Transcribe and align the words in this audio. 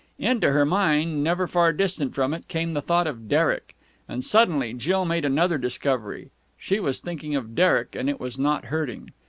Into 0.17 0.51
her 0.51 0.65
mind, 0.65 1.23
never 1.23 1.45
far 1.45 1.71
distant 1.71 2.15
from 2.15 2.33
it, 2.33 2.47
came 2.47 2.73
the 2.73 2.81
thought 2.81 3.05
of 3.05 3.27
Derek. 3.29 3.75
And, 4.09 4.25
suddenly, 4.25 4.73
Jill 4.73 5.05
made 5.05 5.25
another 5.25 5.59
discovery. 5.59 6.31
She 6.57 6.79
was 6.79 7.01
thinking 7.01 7.35
of 7.35 7.53
Derek, 7.53 7.95
and 7.95 8.09
it 8.09 8.19
was 8.19 8.39
not 8.39 8.65
hurting. 8.65 9.11